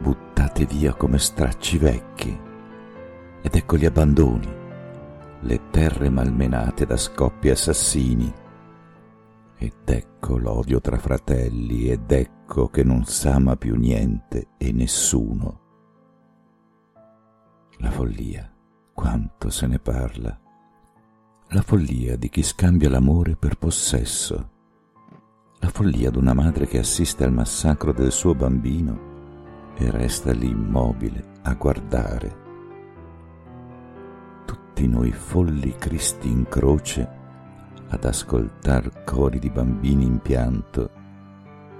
buttate 0.00 0.64
via 0.64 0.94
come 0.94 1.18
stracci 1.18 1.78
vecchi, 1.78 2.40
ed 3.42 3.54
ecco 3.54 3.76
gli 3.76 3.84
abbandoni, 3.84 4.48
le 5.40 5.70
terre 5.70 6.08
malmenate 6.08 6.86
da 6.86 6.96
scoppi 6.96 7.50
assassini. 7.50 8.32
Ed 9.56 9.72
ecco 9.84 10.38
l'odio 10.38 10.80
tra 10.80 10.96
fratelli, 10.96 11.90
ed 11.90 12.10
ecco 12.10 12.68
che 12.68 12.82
non 12.82 13.04
s'ama 13.04 13.56
più 13.56 13.76
niente 13.76 14.48
e 14.56 14.72
nessuno. 14.72 15.60
La 17.78 17.90
follia, 17.90 18.50
quanto 18.94 19.50
se 19.50 19.66
ne 19.66 19.78
parla. 19.78 20.38
La 21.48 21.62
follia 21.62 22.16
di 22.16 22.28
chi 22.28 22.42
scambia 22.42 22.88
l'amore 22.88 23.36
per 23.36 23.56
possesso. 23.56 24.50
La 25.58 25.68
follia 25.68 26.10
d'una 26.10 26.32
madre 26.32 26.66
che 26.66 26.78
assiste 26.78 27.24
al 27.24 27.32
massacro 27.32 27.92
del 27.92 28.12
suo 28.12 28.34
bambino 28.34 29.09
e 29.80 29.90
resta 29.90 30.32
lì 30.32 30.48
immobile 30.48 31.24
a 31.42 31.54
guardare 31.54 32.40
tutti 34.80 34.88
noi 34.88 35.12
folli 35.12 35.74
cristi 35.76 36.30
in 36.30 36.48
croce 36.48 37.06
ad 37.88 38.02
ascoltar 38.04 39.04
cori 39.04 39.38
di 39.38 39.50
bambini 39.50 40.06
in 40.06 40.20
pianto, 40.20 40.90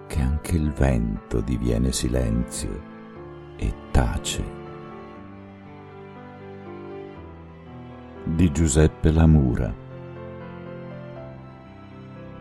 che 0.07 0.21
anche 0.21 0.57
il 0.57 0.71
vento 0.73 1.40
diviene 1.40 1.92
silenzio 1.92 2.83
e 3.57 3.73
tace. 3.90 4.45
Di 8.25 8.52
Giuseppe 8.52 9.11
Lamura. 9.12 9.73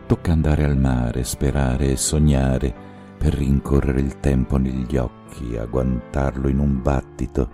Tocca 0.06 0.32
andare 0.32 0.64
al 0.64 0.76
mare, 0.76 1.24
sperare 1.24 1.92
e 1.92 1.96
sognare 1.96 2.74
per 3.20 3.34
rincorrere 3.34 4.00
il 4.00 4.18
tempo 4.18 4.56
negli 4.56 4.96
occhi, 4.96 5.54
agguantarlo 5.54 6.48
in 6.48 6.58
un 6.58 6.80
battito, 6.80 7.50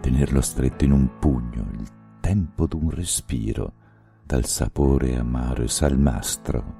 tenerlo 0.00 0.42
stretto 0.42 0.84
in 0.84 0.92
un 0.92 1.08
pugno, 1.18 1.66
il 1.72 1.88
tempo 2.20 2.66
d'un 2.66 2.90
respiro 2.90 3.72
dal 4.22 4.44
sapore 4.44 5.16
amaro 5.16 5.62
e 5.62 5.68
salmastro. 5.68 6.74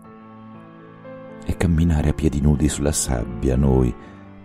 E 1.47 1.57
camminare 1.57 2.11
a 2.11 2.13
piedi 2.13 2.43
nudi 2.43 2.69
sulla 2.69 2.93
sabbia 2.93 3.57
noi 3.57 3.95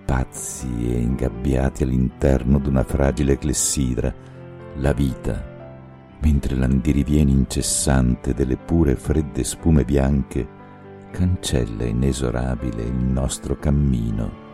pazzi 0.05 0.69
e 0.89 0.97
ingabbiati 0.97 1.83
all'interno 1.83 2.59
d'una 2.59 2.85
fragile 2.85 3.37
clessidra 3.37 4.13
la 4.77 4.93
vita 4.93 6.15
mentre 6.21 6.55
l'andirivieni 6.55 7.31
incessante 7.31 8.33
delle 8.33 8.55
pure 8.55 8.95
fredde 8.95 9.43
spume 9.43 9.83
bianche 9.83 10.59
cancella 11.11 11.83
inesorabile 11.83 12.83
il 12.83 12.93
nostro 12.93 13.57
cammino 13.57 14.49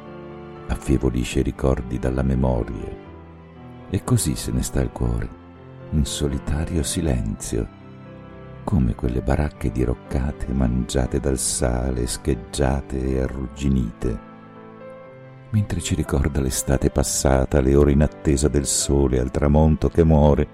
affievolisce 0.67 1.39
i 1.39 1.43
ricordi 1.43 1.99
dalla 1.99 2.23
memoria 2.23 3.05
e 3.89 4.03
così 4.03 4.35
se 4.35 4.51
ne 4.51 4.61
sta 4.63 4.81
il 4.81 4.89
cuore 4.91 5.45
in 5.91 6.03
solitario 6.03 6.83
silenzio, 6.83 7.65
come 8.65 8.93
quelle 8.95 9.21
baracche 9.21 9.71
diroccate 9.71 10.51
mangiate 10.51 11.21
dal 11.21 11.37
sale, 11.37 12.05
scheggiate 12.05 13.01
e 13.01 13.21
arrugginite, 13.21 14.19
mentre 15.51 15.79
ci 15.79 15.95
ricorda 15.95 16.41
l'estate 16.41 16.89
passata, 16.89 17.61
le 17.61 17.75
ore 17.75 17.93
in 17.93 18.01
attesa 18.01 18.49
del 18.49 18.65
sole 18.65 19.19
al 19.19 19.31
tramonto 19.31 19.87
che 19.87 20.03
muore, 20.03 20.47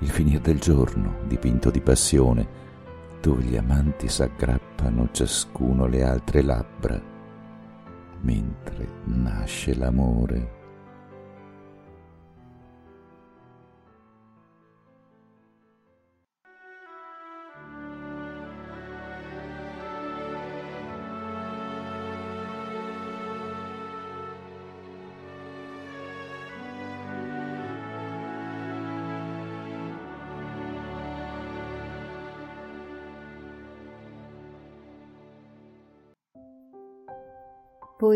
il 0.00 0.10
finire 0.10 0.42
del 0.42 0.58
giorno 0.58 1.20
dipinto 1.26 1.70
di 1.70 1.80
passione, 1.80 2.66
dove 3.20 3.42
gli 3.42 3.56
amanti 3.56 4.08
s'aggrappano 4.08 5.08
ciascuno 5.12 5.86
le 5.86 6.04
altre 6.04 6.42
labbra, 6.42 7.00
mentre 8.20 8.88
nasce 9.04 9.74
l'amore. 9.74 10.57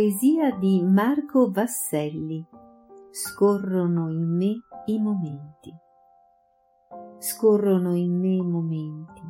Poesia 0.03 0.51
di 0.51 0.83
Marco 0.83 1.53
Vasselli. 1.53 2.45
Scorrono 3.13 4.11
in 4.11 4.37
me 4.37 4.63
i 4.87 4.99
momenti. 4.99 5.73
Scorrono 7.19 7.95
in 7.95 8.19
me 8.19 8.35
i 8.35 8.45
momenti, 8.45 9.23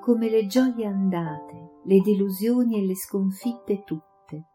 come 0.00 0.30
le 0.30 0.46
gioie 0.46 0.86
andate, 0.86 1.80
le 1.84 2.00
delusioni 2.00 2.78
e 2.78 2.86
le 2.86 2.96
sconfitte 2.96 3.82
tutte, 3.84 4.46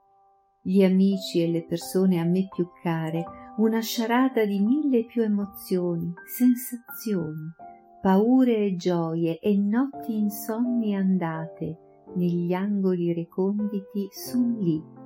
gli 0.63 0.83
amici 0.83 1.43
e 1.43 1.47
le 1.51 1.63
persone 1.63 2.19
a 2.19 2.23
me 2.23 2.47
più 2.51 2.67
care, 2.81 3.23
una 3.57 3.81
sciarada 3.81 4.43
di 4.43 4.59
mille 4.59 5.05
più 5.05 5.21
emozioni, 5.21 6.11
sensazioni, 6.25 7.53
paure 8.01 8.65
e 8.65 8.75
gioie 8.77 9.37
e 9.37 9.55
notti 9.55 10.17
insonni 10.17 10.95
andate 10.95 11.77
negli 12.15 12.51
angoli 12.51 13.13
reconditi 13.13 14.07
sun 14.09 14.57
lì 14.57 15.00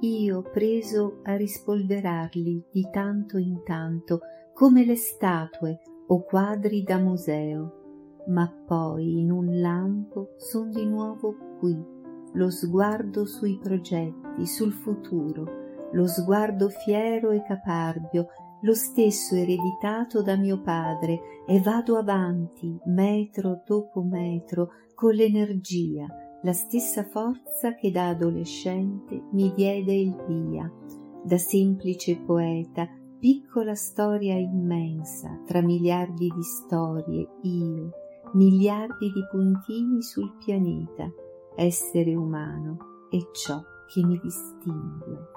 io 0.00 0.42
preso 0.42 1.18
a 1.24 1.34
rispolverarli 1.34 2.66
di 2.70 2.88
tanto 2.90 3.36
in 3.36 3.62
tanto 3.64 4.20
come 4.54 4.84
le 4.84 4.94
statue 4.94 5.80
o 6.06 6.22
quadri 6.22 6.84
da 6.84 6.98
museo, 6.98 8.22
ma 8.28 8.48
poi 8.66 9.20
in 9.20 9.32
un 9.32 9.60
lampo 9.60 10.34
son 10.36 10.70
di 10.70 10.86
nuovo 10.86 11.34
qui, 11.58 11.76
lo 12.34 12.50
sguardo 12.50 13.24
sui 13.24 13.58
progetti, 13.60 14.46
sul 14.46 14.72
futuro, 14.72 15.90
lo 15.92 16.06
sguardo 16.06 16.68
fiero 16.68 17.30
e 17.30 17.42
caparbio, 17.42 18.26
lo 18.62 18.74
stesso 18.74 19.34
ereditato 19.34 20.22
da 20.22 20.36
mio 20.36 20.60
padre, 20.60 21.20
e 21.46 21.60
vado 21.60 21.96
avanti, 21.96 22.78
metro 22.84 23.62
dopo 23.64 24.02
metro, 24.02 24.70
con 24.94 25.14
l'energia, 25.14 26.06
la 26.42 26.52
stessa 26.52 27.04
forza 27.04 27.74
che 27.74 27.90
da 27.90 28.08
adolescente 28.08 29.22
mi 29.32 29.52
diede 29.54 29.92
il 29.92 30.14
via, 30.26 30.70
da 31.24 31.36
semplice 31.36 32.16
poeta, 32.16 32.88
piccola 33.18 33.74
storia 33.74 34.34
immensa, 34.34 35.40
tra 35.44 35.60
miliardi 35.60 36.28
di 36.28 36.42
storie, 36.42 37.28
io, 37.42 37.90
miliardi 38.34 39.10
di 39.10 39.26
puntini 39.30 40.00
sul 40.00 40.36
pianeta, 40.36 41.10
essere 41.56 42.14
umano 42.14 43.06
è 43.10 43.18
ciò 43.32 43.60
che 43.88 44.04
mi 44.04 44.20
distingue. 44.22 45.36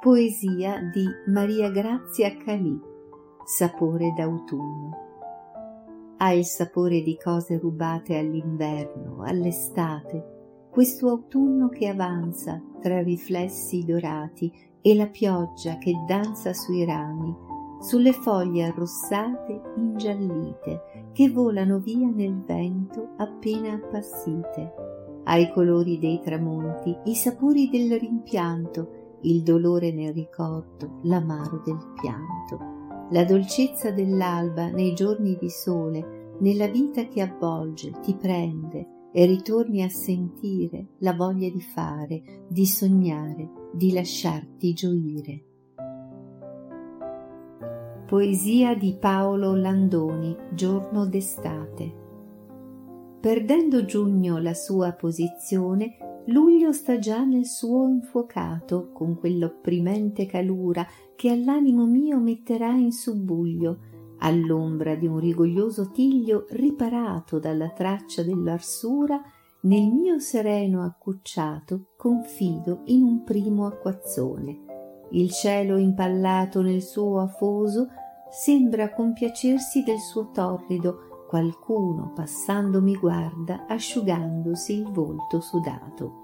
Poesia 0.00 0.80
di 0.92 1.06
Maria 1.32 1.70
Grazia 1.70 2.36
Calì, 2.36 2.78
Sapore 3.46 4.12
d'autunno 4.14 5.03
ha 6.24 6.32
il 6.32 6.46
sapore 6.46 7.02
di 7.02 7.18
cose 7.22 7.58
rubate 7.58 8.16
all'inverno, 8.16 9.22
all'estate, 9.24 10.68
questo 10.70 11.10
autunno 11.10 11.68
che 11.68 11.86
avanza 11.86 12.62
tra 12.80 13.02
riflessi 13.02 13.84
dorati 13.84 14.50
e 14.80 14.94
la 14.94 15.06
pioggia 15.06 15.76
che 15.76 15.92
danza 16.06 16.54
sui 16.54 16.86
rami, 16.86 17.36
sulle 17.78 18.12
foglie 18.12 18.64
arrossate 18.64 19.60
ingiallite 19.76 21.10
che 21.12 21.28
volano 21.28 21.78
via 21.78 22.08
nel 22.08 22.42
vento 22.42 23.10
appena 23.18 23.74
appassite, 23.74 24.72
ai 25.24 25.52
colori 25.52 25.98
dei 25.98 26.20
tramonti, 26.20 26.96
i 27.04 27.14
sapori 27.14 27.68
del 27.68 28.00
rimpianto, 28.00 29.18
il 29.24 29.42
dolore 29.42 29.92
nel 29.92 30.14
ricordo, 30.14 31.00
l'amaro 31.02 31.60
del 31.62 31.92
pianto 32.00 32.73
la 33.10 33.24
dolcezza 33.24 33.90
dell'alba 33.90 34.68
nei 34.68 34.94
giorni 34.94 35.36
di 35.38 35.50
sole, 35.50 36.36
nella 36.40 36.66
vita 36.66 37.06
che 37.06 37.20
avvolge, 37.20 37.92
ti 38.02 38.14
prende 38.14 38.88
e 39.12 39.26
ritorni 39.26 39.82
a 39.82 39.88
sentire 39.88 40.88
la 40.98 41.14
voglia 41.14 41.48
di 41.48 41.60
fare, 41.60 42.46
di 42.48 42.66
sognare, 42.66 43.48
di 43.72 43.92
lasciarti 43.92 44.72
gioire. 44.72 45.44
Poesia 48.06 48.74
di 48.74 48.96
Paolo 48.98 49.54
Landoni, 49.54 50.36
giorno 50.52 51.06
d'estate. 51.06 52.02
Perdendo 53.20 53.84
giugno 53.84 54.38
la 54.38 54.52
sua 54.52 54.92
posizione, 54.92 55.96
luglio 56.26 56.72
sta 56.72 56.98
già 56.98 57.24
nel 57.24 57.46
suo 57.46 57.86
infuocato, 57.88 58.90
con 58.92 59.18
quell'opprimente 59.18 60.26
calura 60.26 60.86
che 61.16 61.30
all'animo 61.30 61.84
mio 61.84 62.18
metterà 62.18 62.72
in 62.72 62.92
subbuglio, 62.92 63.78
all'ombra 64.18 64.94
di 64.94 65.06
un 65.06 65.18
rigoglioso 65.18 65.90
tiglio 65.90 66.46
riparato 66.50 67.38
dalla 67.38 67.70
traccia 67.70 68.22
dell'arsura, 68.22 69.20
nel 69.62 69.90
mio 69.90 70.18
sereno 70.18 70.82
accucciato 70.82 71.88
confido 71.96 72.82
in 72.86 73.02
un 73.02 73.24
primo 73.24 73.66
acquazzone. 73.66 75.06
Il 75.10 75.30
cielo 75.30 75.78
impallato 75.78 76.60
nel 76.60 76.82
suo 76.82 77.20
afoso 77.20 77.88
sembra 78.30 78.92
compiacersi 78.92 79.82
del 79.82 79.98
suo 79.98 80.30
torrido, 80.32 81.13
qualcuno 81.34 82.12
passando 82.14 82.80
mi 82.80 82.94
guarda 82.94 83.66
asciugandosi 83.66 84.72
il 84.74 84.88
volto 84.92 85.40
sudato. 85.40 86.22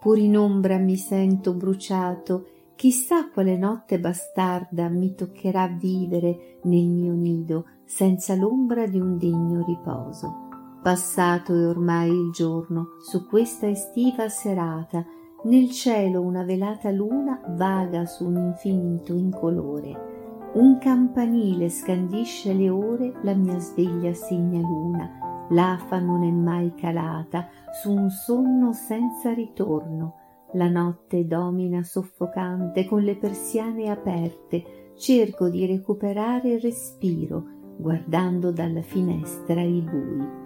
Pur 0.00 0.16
in 0.16 0.38
ombra 0.38 0.78
mi 0.78 0.96
sento 0.96 1.52
bruciato 1.52 2.46
Chissà 2.74 3.28
quale 3.28 3.58
notte 3.58 4.00
bastarda 4.00 4.88
mi 4.88 5.14
toccherà 5.14 5.68
vivere 5.68 6.60
nel 6.62 6.86
mio 6.86 7.12
nido 7.12 7.66
senza 7.84 8.34
l'ombra 8.34 8.86
di 8.86 8.98
un 8.98 9.18
degno 9.18 9.62
riposo. 9.66 10.48
Passato 10.82 11.54
è 11.54 11.66
ormai 11.66 12.10
il 12.10 12.32
giorno, 12.32 12.96
su 13.06 13.26
questa 13.26 13.68
estiva 13.68 14.30
serata, 14.30 15.04
nel 15.44 15.70
cielo 15.70 16.22
una 16.22 16.42
velata 16.42 16.90
luna 16.90 17.38
vaga 17.50 18.06
su 18.06 18.26
un 18.26 18.36
infinito 18.36 19.12
incolore. 19.12 20.21
Un 20.54 20.78
campanile 20.78 21.68
scandisce 21.68 22.52
le 22.52 22.68
ore, 22.68 23.14
la 23.22 23.34
mia 23.34 23.58
sveglia 23.58 24.12
segna 24.12 24.60
luna. 24.60 25.46
L'afa 25.50 25.98
non 25.98 26.24
è 26.24 26.30
mai 26.30 26.74
calata 26.74 27.48
su 27.82 27.90
un 27.90 28.10
sonno 28.10 28.72
senza 28.72 29.32
ritorno 29.32 30.20
la 30.54 30.68
notte 30.68 31.26
domina 31.26 31.82
soffocante 31.82 32.84
con 32.84 33.00
le 33.00 33.16
persiane 33.16 33.88
aperte, 33.88 34.92
cerco 34.98 35.48
di 35.48 35.64
recuperare 35.64 36.50
il 36.50 36.60
respiro, 36.60 37.42
guardando 37.78 38.50
dalla 38.50 38.82
finestra 38.82 39.62
i 39.62 39.80
bui. 39.80 40.40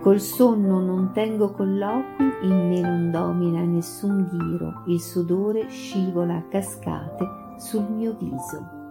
Col 0.00 0.20
sonno 0.20 0.80
non 0.80 1.10
tengo 1.12 1.50
colloqui, 1.50 2.24
in 2.42 2.68
me 2.68 2.80
non 2.80 3.10
domina 3.10 3.62
nessun 3.62 4.28
ghiro, 4.30 4.84
il 4.86 5.00
sudore 5.00 5.68
scivola 5.68 6.36
a 6.36 6.42
cascate 6.42 7.26
sul 7.56 7.90
mio 7.90 8.16
viso. 8.16 8.81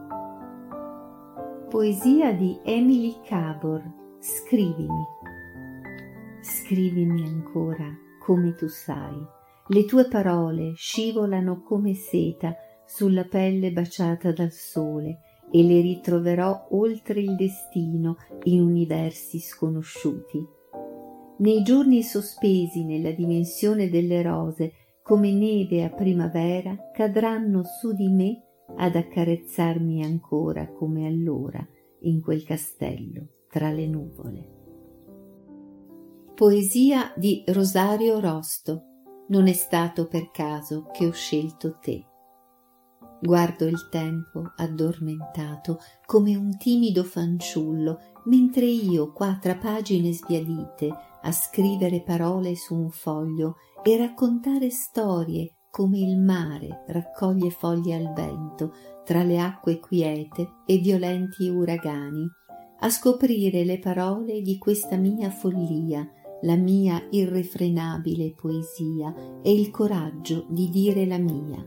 Poesia 1.71 2.33
di 2.33 2.59
Emily 2.65 3.15
Cabor. 3.23 3.81
Scrivimi. 4.19 5.05
Scrivimi 6.41 7.23
ancora 7.23 7.87
come 8.19 8.55
tu 8.55 8.67
sai 8.67 9.15
le 9.67 9.85
tue 9.85 10.05
parole 10.09 10.73
scivolano 10.75 11.63
come 11.63 11.93
seta 11.93 12.53
sulla 12.85 13.23
pelle 13.23 13.71
baciata 13.71 14.33
dal 14.33 14.51
sole 14.51 15.19
e 15.49 15.63
le 15.63 15.79
ritroverò 15.79 16.67
oltre 16.71 17.21
il 17.21 17.37
destino 17.37 18.17
in 18.43 18.63
universi 18.63 19.39
sconosciuti. 19.39 20.45
Nei 21.37 21.63
giorni 21.63 22.03
sospesi 22.03 22.83
nella 22.83 23.11
dimensione 23.11 23.89
delle 23.89 24.21
rose, 24.21 24.73
come 25.01 25.31
neve 25.31 25.85
a 25.85 25.89
primavera, 25.89 26.91
cadranno 26.91 27.63
su 27.63 27.93
di 27.93 28.09
me 28.09 28.41
ad 28.81 28.95
accarezzarmi 28.95 30.03
ancora 30.03 30.67
come 30.71 31.05
allora 31.05 31.65
in 32.01 32.19
quel 32.19 32.43
castello 32.43 33.27
tra 33.47 33.71
le 33.71 33.85
nuvole. 33.85 34.59
Poesia 36.33 37.13
di 37.15 37.43
Rosario 37.45 38.19
Rosto 38.19 38.85
non 39.27 39.47
è 39.47 39.53
stato 39.53 40.07
per 40.07 40.31
caso 40.31 40.87
che 40.91 41.05
ho 41.05 41.11
scelto 41.11 41.77
te. 41.77 42.03
Guardo 43.21 43.65
il 43.65 43.87
tempo 43.89 44.51
addormentato 44.55 45.77
come 46.07 46.35
un 46.35 46.57
timido 46.57 47.03
fanciullo, 47.03 47.99
mentre 48.25 48.65
io 48.65 49.11
qua 49.11 49.37
tra 49.39 49.55
pagine 49.57 50.11
sbiadite 50.11 50.89
a 51.21 51.31
scrivere 51.31 52.01
parole 52.01 52.55
su 52.55 52.73
un 52.73 52.89
foglio 52.89 53.57
e 53.83 53.95
raccontare 53.95 54.71
storie 54.71 55.57
come 55.71 55.97
il 55.97 56.19
mare 56.19 56.83
raccoglie 56.87 57.49
foglie 57.49 57.95
al 57.95 58.13
vento 58.13 58.73
tra 59.05 59.23
le 59.23 59.39
acque 59.39 59.79
quiete 59.79 60.47
e 60.65 60.77
violenti 60.77 61.47
uragani, 61.47 62.29
a 62.79 62.89
scoprire 62.89 63.63
le 63.63 63.79
parole 63.79 64.41
di 64.41 64.57
questa 64.57 64.97
mia 64.97 65.29
follia 65.29 66.07
la 66.43 66.55
mia 66.55 67.07
irrefrenabile 67.09 68.33
poesia 68.33 69.13
e 69.41 69.53
il 69.53 69.69
coraggio 69.69 70.45
di 70.49 70.69
dire 70.69 71.05
la 71.05 71.17
mia. 71.17 71.63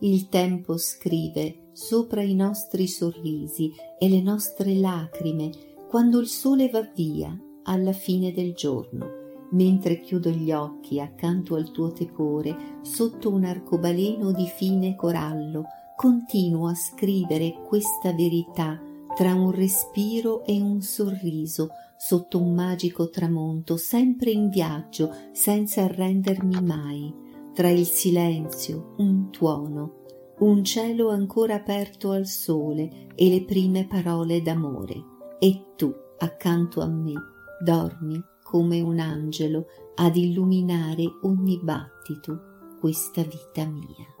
Il 0.00 0.28
tempo 0.28 0.76
scrive 0.76 1.68
sopra 1.72 2.22
i 2.22 2.34
nostri 2.34 2.86
sorrisi 2.86 3.72
e 3.98 4.08
le 4.08 4.22
nostre 4.22 4.74
lacrime 4.74 5.50
quando 5.88 6.20
il 6.20 6.26
sole 6.26 6.68
va 6.68 6.82
via 6.94 7.38
alla 7.64 7.92
fine 7.92 8.32
del 8.32 8.54
giorno, 8.54 9.23
mentre 9.54 10.00
chiudo 10.00 10.30
gli 10.30 10.52
occhi 10.52 11.00
accanto 11.00 11.54
al 11.54 11.70
tuo 11.70 11.92
tepore 11.92 12.78
sotto 12.82 13.32
un 13.32 13.44
arcobaleno 13.44 14.32
di 14.32 14.46
fine 14.46 14.94
corallo, 14.94 15.64
continuo 15.96 16.68
a 16.68 16.74
scrivere 16.74 17.60
questa 17.64 18.12
verità 18.12 18.80
tra 19.14 19.34
un 19.34 19.52
respiro 19.52 20.44
e 20.44 20.60
un 20.60 20.82
sorriso 20.82 21.68
sotto 21.96 22.40
un 22.40 22.52
magico 22.52 23.08
tramonto, 23.08 23.76
sempre 23.76 24.30
in 24.30 24.48
viaggio, 24.48 25.14
senza 25.32 25.82
arrendermi 25.82 26.60
mai, 26.60 27.14
tra 27.54 27.70
il 27.70 27.86
silenzio, 27.86 28.94
un 28.98 29.30
tuono, 29.30 30.02
un 30.40 30.64
cielo 30.64 31.10
ancora 31.10 31.54
aperto 31.54 32.10
al 32.10 32.26
sole 32.26 33.06
e 33.14 33.28
le 33.30 33.44
prime 33.44 33.86
parole 33.86 34.42
d'amore. 34.42 35.12
E 35.38 35.74
tu, 35.76 35.94
accanto 36.18 36.80
a 36.80 36.88
me, 36.88 37.12
dormi 37.62 38.32
come 38.44 38.80
un 38.82 39.00
angelo 39.00 39.66
ad 39.96 40.14
illuminare 40.16 41.02
ogni 41.22 41.58
battito 41.60 42.76
questa 42.78 43.22
vita 43.22 43.64
mia. 43.64 44.14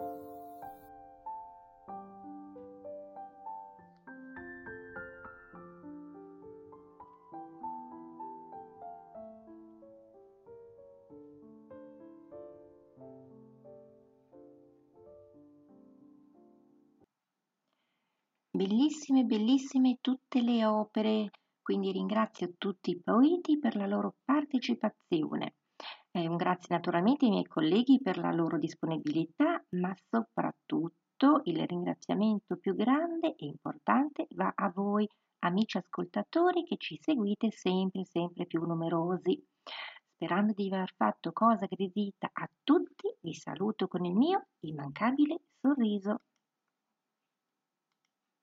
Bellissime, 18.56 19.24
bellissime 19.24 19.98
tutte 20.00 20.40
le 20.40 20.64
opere, 20.64 21.30
quindi 21.64 21.92
ringrazio 21.92 22.52
tutti 22.58 22.90
i 22.90 23.00
poeti 23.00 23.58
per 23.58 23.74
la 23.74 23.86
loro 23.86 24.16
partecipazione. 24.22 25.54
Eh, 26.10 26.28
un 26.28 26.36
grazie 26.36 26.76
naturalmente 26.76 27.24
ai 27.24 27.30
miei 27.30 27.46
colleghi 27.46 28.02
per 28.02 28.18
la 28.18 28.30
loro 28.32 28.58
disponibilità, 28.58 29.64
ma 29.70 29.96
soprattutto 30.10 31.40
il 31.44 31.66
ringraziamento 31.66 32.58
più 32.58 32.74
grande 32.74 33.34
e 33.34 33.46
importante 33.46 34.26
va 34.34 34.52
a 34.54 34.70
voi, 34.74 35.08
amici 35.38 35.78
ascoltatori 35.78 36.64
che 36.64 36.76
ci 36.76 36.98
seguite 37.00 37.50
sempre, 37.50 38.04
sempre 38.04 38.44
più 38.44 38.60
numerosi. 38.60 39.42
Sperando 40.12 40.52
di 40.52 40.70
aver 40.70 40.92
fatto 40.94 41.32
cosa 41.32 41.64
gradita 41.64 42.28
a 42.30 42.46
tutti, 42.62 43.10
vi 43.20 43.32
saluto 43.32 43.88
con 43.88 44.04
il 44.04 44.14
mio 44.14 44.48
immancabile 44.60 45.40
sorriso. 45.62 46.20